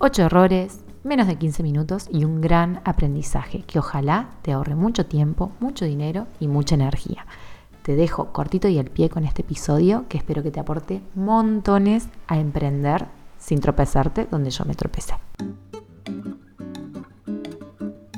[0.00, 5.06] 8 errores, menos de 15 minutos y un gran aprendizaje que ojalá te ahorre mucho
[5.06, 7.26] tiempo, mucho dinero y mucha energía.
[7.82, 12.06] Te dejo cortito y al pie con este episodio que espero que te aporte montones
[12.28, 13.06] a emprender
[13.38, 15.14] sin tropezarte donde yo me tropecé.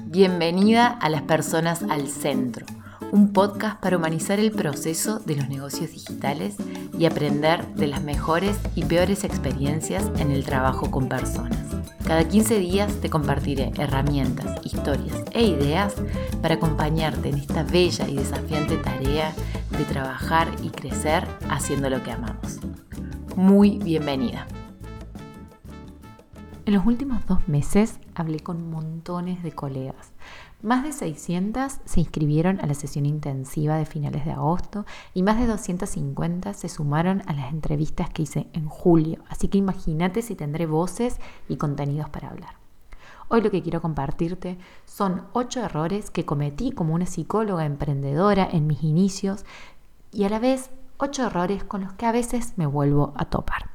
[0.05, 2.67] Bienvenida a las personas al centro,
[3.11, 6.57] un podcast para humanizar el proceso de los negocios digitales
[6.99, 11.70] y aprender de las mejores y peores experiencias en el trabajo con personas.
[12.07, 15.95] Cada 15 días te compartiré herramientas, historias e ideas
[16.43, 19.33] para acompañarte en esta bella y desafiante tarea
[19.71, 22.59] de trabajar y crecer haciendo lo que amamos.
[23.37, 24.47] Muy bienvenida.
[26.67, 30.12] En los últimos dos meses hablé con montones de colegas.
[30.62, 35.38] Más de 600 se inscribieron a la sesión intensiva de finales de agosto y más
[35.38, 39.24] de 250 se sumaron a las entrevistas que hice en julio.
[39.30, 42.56] Así que imagínate si tendré voces y contenidos para hablar.
[43.28, 48.67] Hoy lo que quiero compartirte son 8 errores que cometí como una psicóloga emprendedora en
[48.67, 49.47] mis inicios
[50.12, 53.70] y a la vez 8 errores con los que a veces me vuelvo a topar.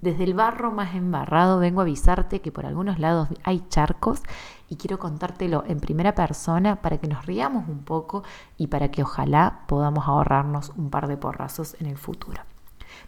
[0.00, 4.22] Desde el barro más embarrado vengo a avisarte que por algunos lados hay charcos
[4.68, 8.22] y quiero contártelo en primera persona para que nos riamos un poco
[8.56, 12.42] y para que ojalá podamos ahorrarnos un par de porrazos en el futuro.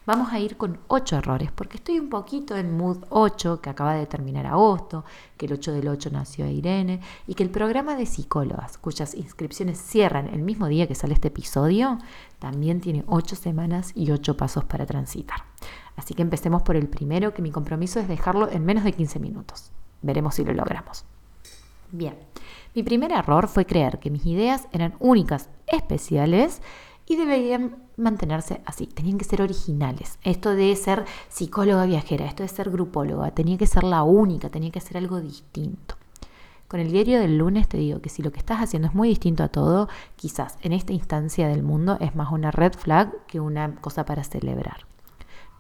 [0.06, 3.94] Vamos a ir con 8 errores, porque estoy un poquito en mood 8, que acaba
[3.94, 5.04] de terminar agosto,
[5.36, 9.78] que el 8 del 8 nació Irene, y que el programa de psicólogas, cuyas inscripciones
[9.78, 11.98] cierran el mismo día que sale este episodio,
[12.38, 15.44] también tiene 8 semanas y 8 pasos para transitar.
[15.96, 19.18] Así que empecemos por el primero, que mi compromiso es dejarlo en menos de 15
[19.20, 19.70] minutos.
[20.00, 21.04] Veremos si lo logramos.
[21.92, 22.16] Bien,
[22.74, 26.62] mi primer error fue creer que mis ideas eran únicas, especiales
[27.06, 30.18] y deberían mantenerse así, tenían que ser originales.
[30.22, 34.70] Esto de ser psicóloga viajera, esto de ser grupóloga, tenía que ser la única, tenía
[34.70, 35.96] que ser algo distinto.
[36.68, 39.08] Con el diario del lunes te digo que si lo que estás haciendo es muy
[39.08, 43.40] distinto a todo, quizás en esta instancia del mundo es más una red flag que
[43.40, 44.86] una cosa para celebrar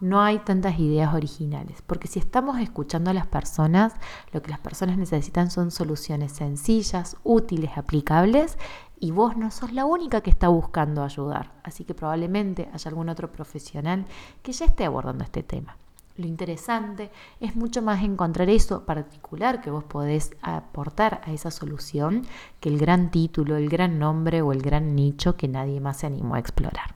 [0.00, 3.92] no hay tantas ideas originales, porque si estamos escuchando a las personas,
[4.32, 8.56] lo que las personas necesitan son soluciones sencillas, útiles, aplicables,
[9.00, 13.08] y vos no sos la única que está buscando ayudar, así que probablemente haya algún
[13.08, 14.04] otro profesional
[14.42, 15.76] que ya esté abordando este tema.
[16.16, 17.10] Lo interesante
[17.40, 22.26] es mucho más encontrar eso particular que vos podés aportar a esa solución
[22.60, 26.06] que el gran título, el gran nombre o el gran nicho que nadie más se
[26.06, 26.94] animó a explorar.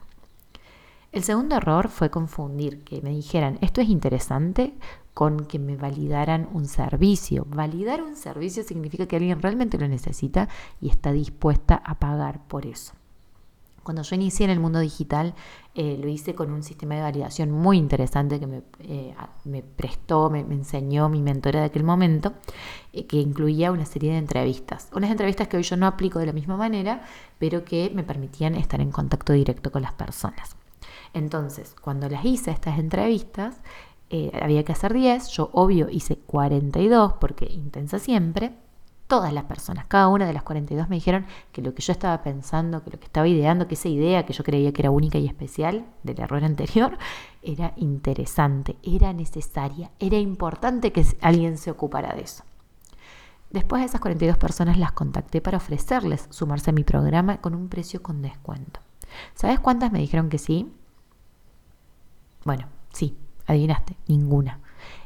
[1.11, 4.75] El segundo error fue confundir que me dijeran esto es interesante
[5.15, 7.47] con que me validaran un servicio.
[7.49, 10.49] Validar un servicio significa que alguien realmente lo necesita
[10.81, 12.93] y está dispuesta a pagar por eso.
[13.85, 15.35] Cuando yo inicié en el mundo digital,
[15.75, 19.15] eh, lo hice con un sistema de validación muy interesante que me, eh,
[19.77, 22.33] prestó, me, enseñó mi mentora de aquel momento,
[22.95, 24.89] eh, que incluía una serie de entrevistas.
[24.95, 27.03] Unas entrevistas que hoy yo no aplico de la misma manera,
[27.39, 30.57] pero que me permitían estar en contacto directo con las personas.
[31.13, 33.61] Entonces, cuando las hice estas entrevistas,
[34.11, 38.53] eh, había que hacer 10, yo obvio hice 42 porque intensa siempre.
[39.07, 42.23] Todas las personas, cada una de las 42 me dijeron que lo que yo estaba
[42.23, 45.19] pensando, que lo que estaba ideando, que esa idea que yo creía que era única
[45.19, 46.97] y especial del error anterior,
[47.43, 52.45] era interesante, era necesaria, era importante que alguien se ocupara de eso.
[53.51, 57.69] Después de esas 42 personas las contacté para ofrecerles sumarse a mi programa con un
[57.69, 58.81] precio con descuento.
[59.35, 60.73] ¿Sabes cuántas me dijeron que sí?
[62.45, 63.17] Bueno, sí,
[63.47, 64.61] adivinaste, ninguna.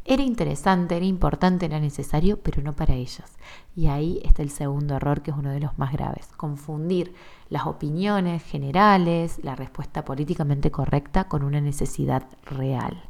[0.04, 3.37] Era interesante, era importante, era necesario, pero no para ellas.
[3.76, 6.28] Y ahí está el segundo error, que es uno de los más graves.
[6.37, 7.15] Confundir
[7.50, 13.03] las opiniones generales, la respuesta políticamente correcta con una necesidad real.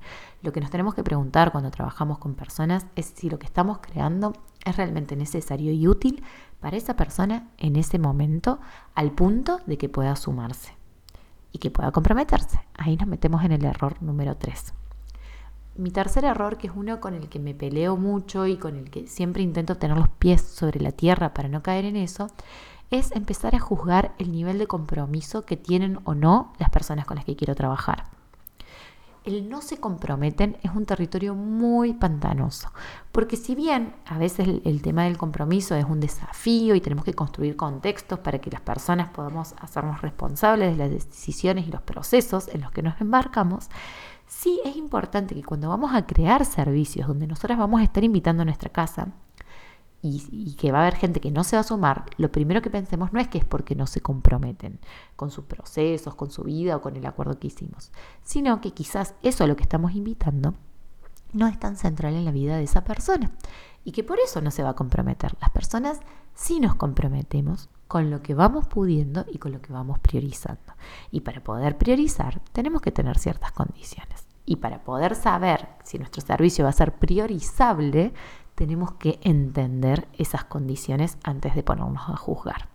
[0.43, 3.79] Lo que nos tenemos que preguntar cuando trabajamos con personas es si lo que estamos
[3.79, 4.35] creando
[4.65, 6.23] es realmente necesario y útil
[6.61, 8.59] para esa persona en ese momento
[8.95, 10.73] al punto de que pueda sumarse
[11.53, 12.61] y que pueda comprometerse.
[12.75, 14.75] Ahí nos metemos en el error número 3.
[15.79, 18.91] Mi tercer error, que es uno con el que me peleo mucho y con el
[18.91, 22.27] que siempre intento tener los pies sobre la tierra para no caer en eso,
[22.91, 27.15] es empezar a juzgar el nivel de compromiso que tienen o no las personas con
[27.15, 28.07] las que quiero trabajar.
[29.25, 32.73] El no se comprometen es un territorio muy pantanoso,
[33.13, 37.15] porque si bien a veces el, tema del compromiso es un desafío y tenemos que
[37.15, 42.49] construir contextos para que las personas podamos hacernos responsables de las decisiones y los procesos
[42.49, 43.69] en los que nos embarcamos,
[44.29, 48.43] sí es importante que cuando vamos a crear servicios donde nosotras vamos a estar invitando
[48.43, 49.09] a nuestra casa,
[50.01, 52.71] y, que va a haber gente que no se va a sumar, lo primero que
[52.71, 54.79] pensemos no es que es porque no se comprometen
[55.17, 57.91] con sus procesos, con su vida o con el acuerdo que hicimos,
[58.23, 60.55] sino que quizás eso a lo que estamos invitando
[61.33, 63.33] no es tan central en la vida de esa persona
[63.85, 65.37] y que por eso no se va a comprometer.
[65.41, 66.01] Las personas
[66.35, 70.75] sí nos comprometemos con lo que vamos pudiendo y con lo que vamos priorizando.
[71.11, 74.27] Y para poder priorizar tenemos que tener ciertas condiciones.
[74.45, 78.13] Y para poder saber si nuestro servicio va a ser priorizable,
[78.55, 82.69] tenemos que entender esas condiciones antes de ponernos a juzgar.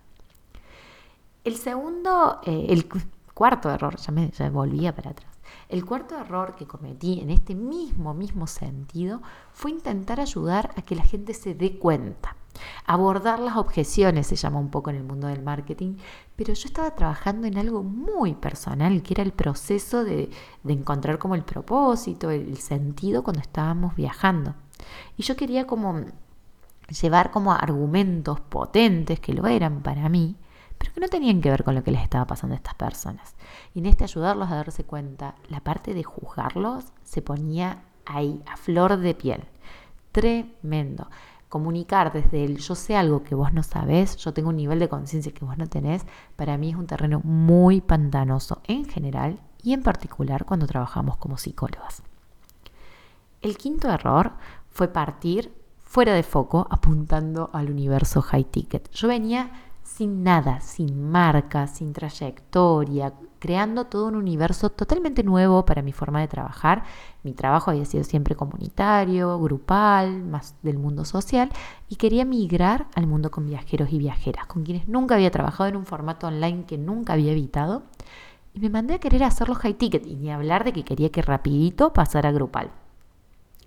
[1.44, 2.88] El segundo, eh, el
[3.34, 5.32] cuarto error, ya me, ya volvía para atrás.
[5.68, 9.22] El cuarto error que cometí en este mismo, mismo sentido
[9.52, 12.36] fue intentar ayudar a que la gente se dé cuenta.
[12.86, 15.98] Abordar las objeciones se llama un poco en el mundo del marketing,
[16.36, 20.30] pero yo estaba trabajando en algo muy personal, que era el proceso de,
[20.64, 24.56] de encontrar como el propósito, el sentido cuando estábamos viajando.
[25.18, 26.02] Y yo quería como
[27.02, 30.36] llevar como argumentos potentes que lo eran para mí,
[30.78, 33.36] pero que no tenían que ver con lo que les estaba pasando a estas personas.
[33.74, 38.58] Y en este ayudarlos a darse cuenta, la parte de juzgarlos se ponía ahí, a
[38.58, 39.46] flor de piel.
[40.12, 41.08] Tremendo.
[41.54, 44.90] Comunicar desde el yo sé algo que vos no sabés, yo tengo un nivel de
[44.90, 46.04] conciencia que vos no tenés,
[46.36, 51.38] para mí es un terreno muy pantanoso en general y en particular cuando trabajamos como
[51.38, 52.02] psicólogas.
[53.44, 54.32] El quinto error
[54.72, 58.90] fue partir fuera de foco apuntando al universo high ticket.
[58.90, 59.52] Yo venía
[59.84, 66.22] sin nada, sin marca, sin trayectoria, creando todo un universo totalmente nuevo para mi forma
[66.22, 66.84] de trabajar.
[67.24, 71.50] Mi trabajo había sido siempre comunitario, grupal, más del mundo social,
[71.90, 75.76] y quería migrar al mundo con viajeros y viajeras, con quienes nunca había trabajado en
[75.76, 77.84] un formato online que nunca había evitado.
[78.54, 81.22] Y me mandé a querer hacerlo high ticket, y ni hablar de que quería que
[81.22, 82.72] rapidito pasara grupal.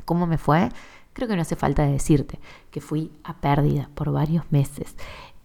[0.07, 0.71] ¿Cómo me fue?
[1.13, 2.39] Creo que no hace falta decirte
[2.71, 4.97] que fui a pérdida por varios meses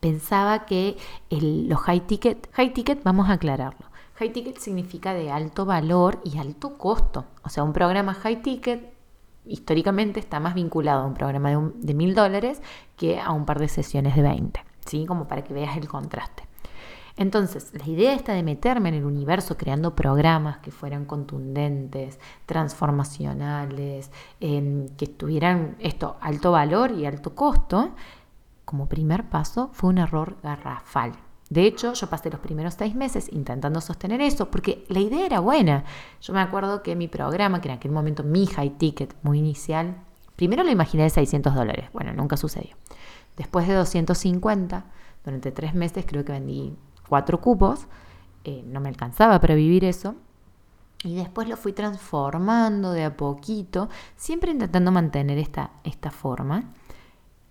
[0.01, 0.97] pensaba que
[1.29, 3.85] los high ticket, high ticket vamos a aclararlo.
[4.15, 7.25] High ticket significa de alto valor y alto costo.
[7.43, 8.93] O sea, un programa high ticket
[9.45, 12.61] históricamente está más vinculado a un programa de mil dólares
[12.97, 15.05] que a un par de sesiones de 20, ¿sí?
[15.05, 16.43] Como para que veas el contraste.
[17.17, 24.11] Entonces, la idea esta de meterme en el universo creando programas que fueran contundentes, transformacionales,
[24.39, 27.91] que tuvieran esto, alto valor y alto costo,
[28.65, 31.13] como primer paso fue un error garrafal.
[31.51, 35.41] De hecho, yo pasé los primeros seis meses intentando sostener eso porque la idea era
[35.41, 35.83] buena.
[36.21, 39.97] Yo me acuerdo que mi programa, que en aquel momento mi high ticket muy inicial,
[40.37, 41.89] primero lo imaginé de 600 dólares.
[41.91, 42.77] Bueno, nunca sucedió.
[43.35, 44.85] Después de 250,
[45.25, 46.73] durante tres meses creo que vendí
[47.09, 47.87] cuatro cupos.
[48.45, 50.15] Eh, no me alcanzaba para vivir eso.
[51.03, 56.71] Y después lo fui transformando de a poquito, siempre intentando mantener esta, esta forma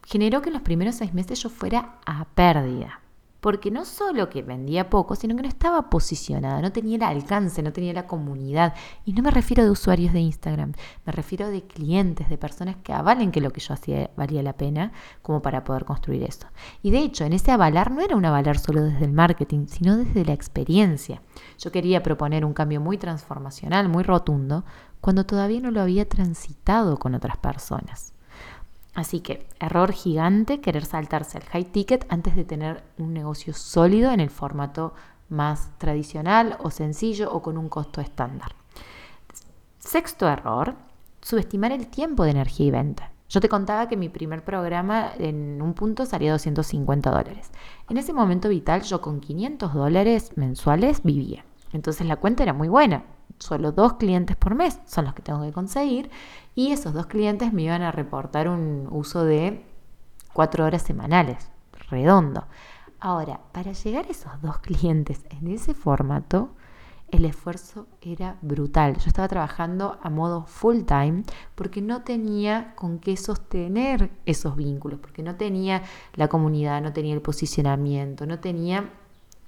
[0.07, 3.01] generó que en los primeros seis meses yo fuera a pérdida.
[3.41, 7.63] Porque no solo que vendía poco, sino que no estaba posicionada, no tenía el alcance,
[7.63, 8.75] no tenía la comunidad.
[9.07, 10.75] Y no me refiero de usuarios de Instagram,
[11.07, 14.59] me refiero de clientes, de personas que avalen que lo que yo hacía valía la
[14.59, 14.93] pena
[15.23, 16.49] como para poder construir eso.
[16.83, 19.97] Y de hecho, en ese avalar no era un avalar solo desde el marketing, sino
[19.97, 21.23] desde la experiencia.
[21.59, 24.67] Yo quería proponer un cambio muy transformacional, muy rotundo,
[25.01, 28.13] cuando todavía no lo había transitado con otras personas.
[28.95, 34.11] Así que error gigante querer saltarse al high ticket antes de tener un negocio sólido
[34.11, 34.95] en el formato
[35.29, 38.55] más tradicional o sencillo o con un costo estándar.
[39.79, 40.75] Sexto error,
[41.21, 43.13] subestimar el tiempo de energía y venta.
[43.29, 47.53] Yo te contaba que mi primer programa en un punto salía 250 dólares.
[47.89, 51.45] En ese momento vital yo con 500 dólares mensuales vivía.
[51.73, 53.05] Entonces la cuenta era muy buena
[53.41, 56.11] solo dos clientes por mes son los que tengo que conseguir
[56.55, 59.65] y esos dos clientes me iban a reportar un uso de
[60.33, 61.51] cuatro horas semanales,
[61.91, 62.45] redondo.
[63.01, 66.51] Ahora, para llegar a esos dos clientes en ese formato,
[67.11, 68.97] el esfuerzo era brutal.
[68.99, 75.01] Yo estaba trabajando a modo full time porque no tenía con qué sostener esos vínculos,
[75.01, 75.83] porque no tenía
[76.15, 78.91] la comunidad, no tenía el posicionamiento, no tenía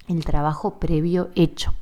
[0.09, 1.75] el trabajo previo hecho.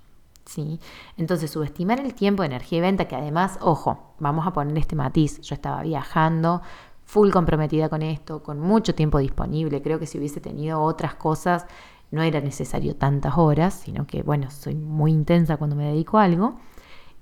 [0.51, 0.81] ¿Sí?
[1.17, 5.41] Entonces, subestimar el tiempo energía y venta, que además, ojo, vamos a poner este matiz,
[5.43, 6.61] yo estaba viajando,
[7.05, 11.67] full comprometida con esto, con mucho tiempo disponible, creo que si hubiese tenido otras cosas,
[12.11, 16.25] no era necesario tantas horas, sino que, bueno, soy muy intensa cuando me dedico a
[16.25, 16.59] algo,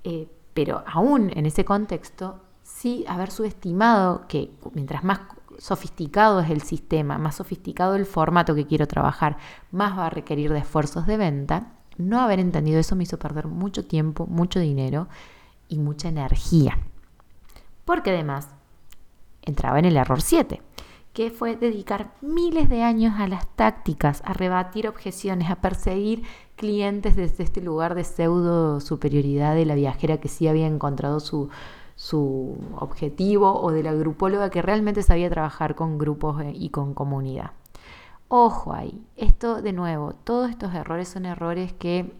[0.03, 5.19] eh, pero aún en ese contexto, sí haber subestimado que mientras más
[5.59, 9.37] sofisticado es el sistema, más sofisticado el formato que quiero trabajar,
[9.71, 13.47] más va a requerir de esfuerzos de venta, no haber entendido eso me hizo perder
[13.47, 15.07] mucho tiempo, mucho dinero
[15.67, 16.79] y mucha energía.
[17.85, 18.47] Porque además
[19.41, 20.61] entraba en el error 7,
[21.13, 26.23] que fue dedicar miles de años a las tácticas, a rebatir objeciones, a perseguir
[26.55, 31.49] clientes desde este lugar de pseudo superioridad de la viajera que sí había encontrado su,
[31.95, 36.93] su objetivo o de la grupóloga que realmente sabía trabajar con grupos eh, y con
[36.93, 37.51] comunidad.
[38.31, 42.13] Ojo ahí, esto de nuevo, todos estos errores son errores que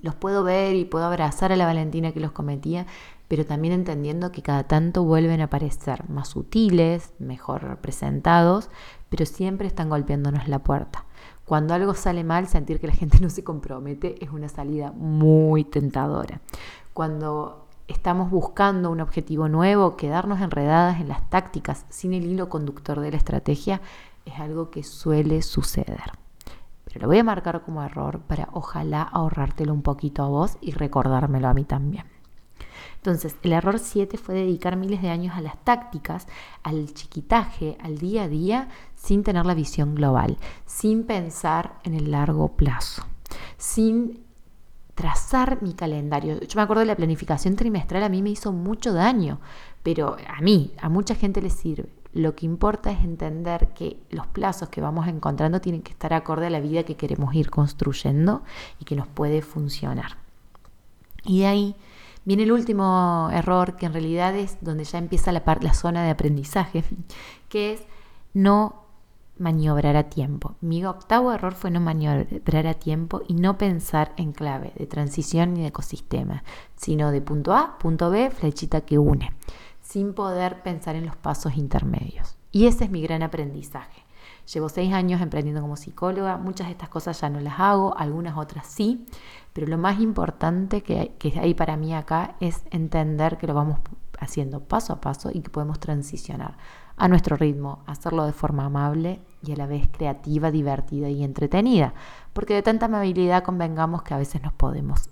[0.00, 2.86] los puedo ver y puedo abrazar a la Valentina que los cometía,
[3.28, 8.70] pero también entendiendo que cada tanto vuelven a aparecer más sutiles, mejor representados,
[9.10, 11.04] pero siempre están golpeándonos la puerta.
[11.44, 15.62] Cuando algo sale mal, sentir que la gente no se compromete es una salida muy
[15.64, 16.40] tentadora.
[16.94, 23.00] Cuando estamos buscando un objetivo nuevo, quedarnos enredadas en las tácticas sin el hilo conductor
[23.00, 23.82] de la estrategia
[24.28, 26.12] es algo que suele suceder.
[26.84, 30.72] Pero lo voy a marcar como error para ojalá ahorrártelo un poquito a vos y
[30.72, 32.04] recordármelo a mí también.
[32.96, 36.26] Entonces, el error 7 fue dedicar miles de años a las tácticas,
[36.62, 42.10] al chiquitaje, al día a día, sin tener la visión global, sin pensar en el
[42.10, 43.04] largo plazo,
[43.56, 44.24] sin
[44.94, 46.40] trazar mi calendario.
[46.40, 49.38] Yo me acuerdo de la planificación trimestral, a mí me hizo mucho daño,
[49.84, 51.88] pero a mí, a mucha gente le sirve.
[52.14, 56.46] Lo que importa es entender que los plazos que vamos encontrando tienen que estar acorde
[56.46, 58.42] a la vida que queremos ir construyendo
[58.80, 60.16] y que nos puede funcionar.
[61.24, 61.76] Y de ahí
[62.24, 66.82] viene el último error, que en realidad es donde ya empieza la, zona de aprendizaje,
[67.50, 67.82] que es
[68.32, 68.84] no
[69.38, 70.56] maniobrar a tiempo.
[70.60, 75.54] Mi octavo error fue no maniobrar a tiempo y no pensar en clave de transición
[75.54, 76.42] ni de ecosistema,
[76.74, 79.30] sino de punto A, punto B, flechita que une
[79.88, 82.36] sin poder pensar en los pasos intermedios.
[82.52, 84.04] Y ese es mi gran aprendizaje.
[84.52, 88.36] Llevo seis años emprendiendo como psicóloga, muchas de estas cosas ya no las hago, algunas
[88.36, 89.06] otras sí,
[89.54, 93.78] pero lo más importante que, que hay para mí acá es entender que lo vamos
[94.18, 96.58] haciendo paso a paso y que podemos transicionar
[96.98, 101.94] a nuestro ritmo, hacerlo de forma amable y a la vez creativa, divertida y entretenida,
[102.34, 105.08] porque de tanta amabilidad convengamos que a veces nos podemos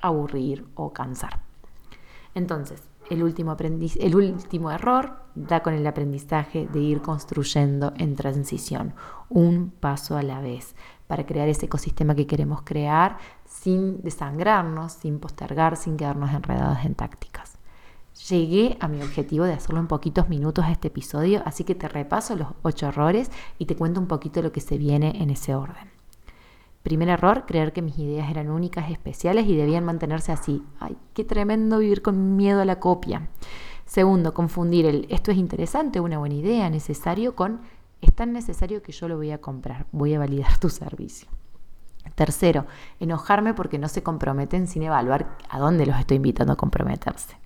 [0.00, 1.40] aburrir o cansar.
[2.34, 8.94] Entonces, el último, el último error da con el aprendizaje de ir construyendo en transición,
[9.28, 10.74] un paso a la vez,
[11.06, 16.94] para crear ese ecosistema que queremos crear sin desangrarnos, sin postergar, sin quedarnos enredados en
[16.94, 17.58] tácticas.
[18.28, 22.36] Llegué a mi objetivo de hacerlo en poquitos minutos este episodio, así que te repaso
[22.36, 25.91] los ocho errores y te cuento un poquito lo que se viene en ese orden.
[26.82, 30.64] Primer error, creer que mis ideas eran únicas, especiales y debían mantenerse así.
[30.80, 33.28] Ay, qué tremendo vivir con miedo a la copia.
[33.84, 37.60] Segundo, confundir el esto es interesante, una buena idea, necesario con
[38.02, 41.28] es tan necesario que yo lo voy a comprar, voy a validar tu servicio.
[42.16, 42.66] Tercero,
[43.00, 47.36] enojarme porque no se comprometen sin evaluar a dónde los estoy invitando a comprometerse.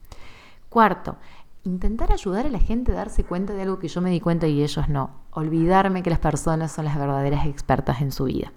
[0.70, 1.16] Cuarto,
[1.62, 4.46] intentar ayudar a la gente a darse cuenta de algo que yo me di cuenta
[4.46, 5.10] y ellos no.
[5.30, 8.50] Olvidarme que las personas son las verdaderas expertas en su vida.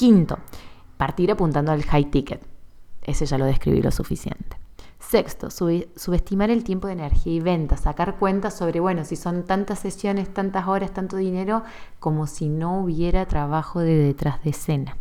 [0.00, 0.38] Quinto,
[0.96, 2.40] partir apuntando al high ticket.
[3.02, 4.56] Ese ya lo describí lo suficiente.
[4.98, 9.80] Sexto, subestimar el tiempo de energía y venta, sacar cuentas sobre, bueno, si son tantas
[9.80, 11.64] sesiones, tantas horas, tanto dinero,
[11.98, 14.96] como si no hubiera trabajo de detrás de escena.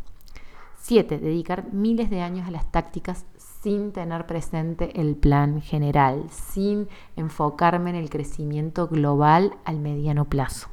[0.81, 3.25] Siete, dedicar miles de años a las tácticas
[3.61, 10.67] sin tener presente el plan general, sin enfocarme en el crecimiento global al mediano plazo.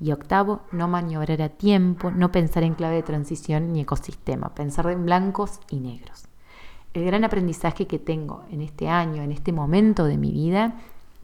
[0.00, 4.86] Y octavo, no maniobrar a tiempo, no pensar en clave de transición ni ecosistema, pensar
[4.90, 6.24] en blancos y negros.
[6.94, 10.74] El gran aprendizaje que tengo en este año, en este momento de mi vida,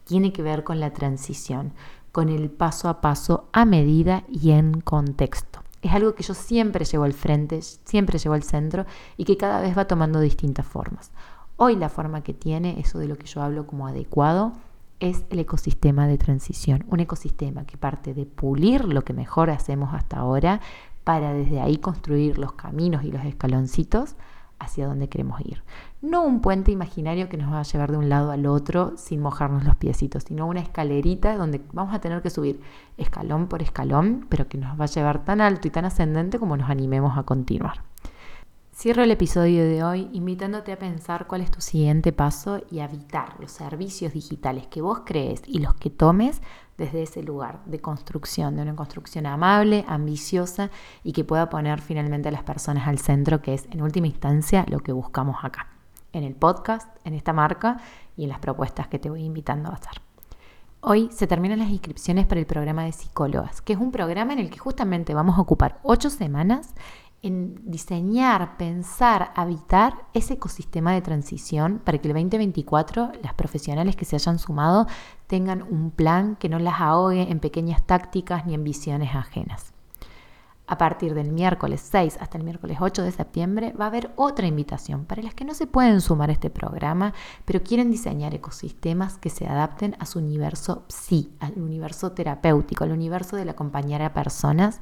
[0.05, 1.73] tiene que ver con la transición,
[2.11, 5.61] con el paso a paso a medida y en contexto.
[5.81, 8.85] Es algo que yo siempre llevo al frente, siempre llevo al centro
[9.17, 11.11] y que cada vez va tomando distintas formas.
[11.57, 14.53] Hoy la forma que tiene, eso de lo que yo hablo como adecuado,
[14.99, 19.93] es el ecosistema de transición, un ecosistema que parte de pulir lo que mejor hacemos
[19.93, 20.61] hasta ahora
[21.03, 24.15] para desde ahí construir los caminos y los escaloncitos
[24.59, 25.63] hacia donde queremos ir.
[26.01, 29.21] No un puente imaginario que nos va a llevar de un lado al otro sin
[29.21, 32.59] mojarnos los piecitos, sino una escalerita donde vamos a tener que subir
[32.97, 36.57] escalón por escalón, pero que nos va a llevar tan alto y tan ascendente como
[36.57, 37.86] nos animemos a continuar.
[38.79, 42.85] Cierro el episodio de hoy invitándote a pensar cuál es tu siguiente paso y a
[42.85, 46.43] evitar los servicios digitales que vos crees y los que tomes
[46.77, 50.69] desde ese lugar de construcción, de una construcción amable, ambiciosa
[51.03, 54.63] y que pueda poner finalmente a las personas al centro, que es en última instancia
[54.69, 55.69] lo que buscamos acá,
[56.13, 57.81] en el podcast, en esta marca
[58.15, 60.03] y en las propuestas que te voy invitando a hacer.
[60.81, 64.39] Hoy se terminan las inscripciones para el programa de psicólogas, que es un programa en
[64.39, 66.75] el que justamente vamos a ocupar ocho semanas
[67.21, 74.05] en diseñar, pensar, habitar ese ecosistema de transición para que el 2024 las profesionales que
[74.05, 74.87] se hayan sumado
[75.25, 79.73] tengan un plan que no las ahogue en pequeñas tácticas ni en visiones ajenas.
[80.69, 84.47] A partir del miércoles 6 hasta el miércoles 8 de septiembre va a haber otra
[84.47, 87.13] invitación para las que no se pueden sumar a este programa,
[87.45, 92.91] pero quieren diseñar ecosistemas que se adapten a su universo psi, al universo terapéutico, al
[92.91, 94.81] universo del acompañar a personas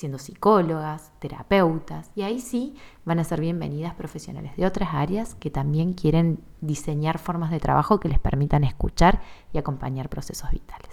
[0.00, 5.50] siendo psicólogas, terapeutas, y ahí sí van a ser bienvenidas profesionales de otras áreas que
[5.50, 9.20] también quieren diseñar formas de trabajo que les permitan escuchar
[9.52, 10.88] y acompañar procesos vitales.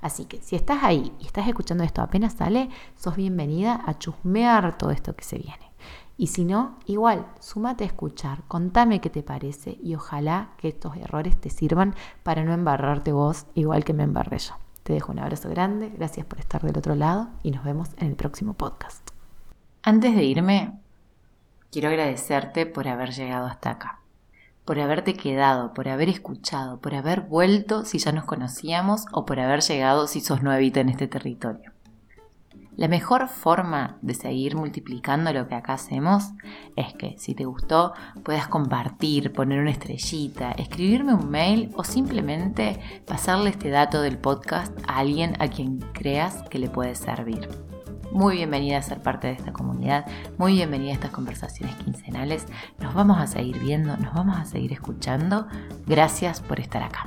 [0.00, 4.76] Así que si estás ahí y estás escuchando esto apenas sale, sos bienvenida a chusmear
[4.78, 5.70] todo esto que se viene.
[6.16, 10.96] Y si no, igual, súmate a escuchar, contame qué te parece y ojalá que estos
[10.96, 14.54] errores te sirvan para no embarrarte vos igual que me embarré yo.
[14.82, 18.08] Te dejo un abrazo grande, gracias por estar del otro lado y nos vemos en
[18.08, 19.10] el próximo podcast.
[19.82, 20.80] Antes de irme,
[21.70, 24.02] quiero agradecerte por haber llegado hasta acá
[24.64, 29.40] por haberte quedado, por haber escuchado, por haber vuelto si ya nos conocíamos o por
[29.40, 31.71] haber llegado si sos nuevita en este territorio.
[32.76, 36.32] La mejor forma de seguir multiplicando lo que acá hacemos
[36.74, 37.92] es que si te gustó
[38.24, 44.72] puedas compartir, poner una estrellita, escribirme un mail o simplemente pasarle este dato del podcast
[44.88, 47.46] a alguien a quien creas que le puede servir.
[48.10, 50.06] Muy bienvenida a ser parte de esta comunidad,
[50.38, 52.46] muy bienvenida a estas conversaciones quincenales.
[52.78, 55.46] Nos vamos a seguir viendo, nos vamos a seguir escuchando.
[55.86, 57.06] Gracias por estar acá.